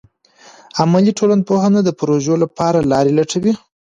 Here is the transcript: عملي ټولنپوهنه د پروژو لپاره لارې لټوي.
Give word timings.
عملي 0.81 1.11
ټولنپوهنه 1.19 1.79
د 1.83 1.89
پروژو 1.99 2.35
لپاره 2.43 2.87
لارې 2.91 3.11
لټوي. 3.17 3.53